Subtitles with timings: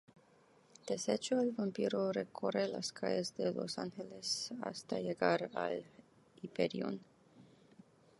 [0.91, 5.85] Desecho el vampiro recorre las calles de Los Angeles hasta llegar al
[6.41, 6.99] Hyperion.